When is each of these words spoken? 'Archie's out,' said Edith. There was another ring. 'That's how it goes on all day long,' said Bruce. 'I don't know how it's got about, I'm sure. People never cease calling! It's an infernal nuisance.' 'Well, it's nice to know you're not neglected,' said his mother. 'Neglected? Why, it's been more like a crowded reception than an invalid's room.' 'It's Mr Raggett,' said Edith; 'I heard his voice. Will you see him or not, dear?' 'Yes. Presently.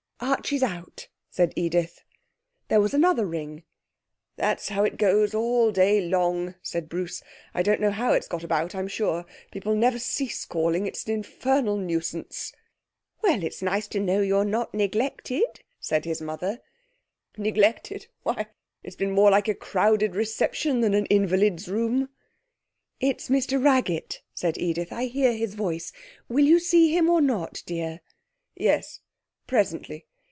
'Archie's 0.23 0.61
out,' 0.61 1.07
said 1.31 1.51
Edith. 1.55 2.01
There 2.67 2.79
was 2.79 2.93
another 2.93 3.25
ring. 3.25 3.63
'That's 4.35 4.69
how 4.69 4.83
it 4.83 4.97
goes 4.97 5.33
on 5.33 5.41
all 5.41 5.71
day 5.71 5.99
long,' 6.07 6.53
said 6.61 6.89
Bruce. 6.89 7.23
'I 7.55 7.63
don't 7.63 7.81
know 7.81 7.89
how 7.89 8.13
it's 8.13 8.27
got 8.27 8.43
about, 8.43 8.75
I'm 8.75 8.87
sure. 8.87 9.25
People 9.51 9.73
never 9.75 9.97
cease 9.97 10.45
calling! 10.45 10.85
It's 10.85 11.05
an 11.07 11.13
infernal 11.13 11.75
nuisance.' 11.75 12.53
'Well, 13.23 13.41
it's 13.43 13.63
nice 13.63 13.87
to 13.89 13.99
know 13.99 14.21
you're 14.21 14.45
not 14.45 14.75
neglected,' 14.75 15.61
said 15.79 16.05
his 16.05 16.21
mother. 16.21 16.61
'Neglected? 17.35 18.05
Why, 18.21 18.45
it's 18.83 18.95
been 18.95 19.11
more 19.11 19.31
like 19.31 19.47
a 19.47 19.55
crowded 19.55 20.13
reception 20.15 20.81
than 20.81 20.93
an 20.93 21.07
invalid's 21.07 21.67
room.' 21.67 22.09
'It's 22.99 23.27
Mr 23.27 23.61
Raggett,' 23.63 24.21
said 24.35 24.57
Edith; 24.59 24.91
'I 24.93 25.07
heard 25.07 25.35
his 25.35 25.55
voice. 25.55 25.91
Will 26.29 26.45
you 26.45 26.59
see 26.59 26.95
him 26.95 27.09
or 27.09 27.21
not, 27.21 27.63
dear?' 27.65 28.01
'Yes. 28.55 28.99
Presently. 29.47 30.05